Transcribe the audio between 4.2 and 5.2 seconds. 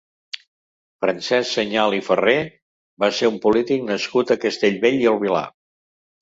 a Castellbell i